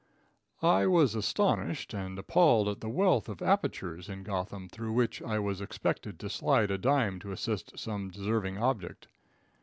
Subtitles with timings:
[0.63, 5.37] I was astonished and appalled at the wealth of apertures in Gotham through which I
[5.37, 9.09] was expected to slide a dime to assist some deserving object.